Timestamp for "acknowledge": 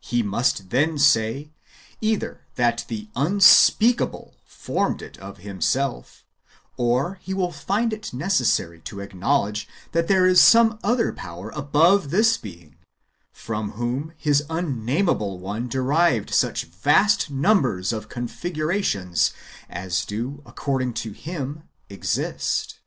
9.00-9.66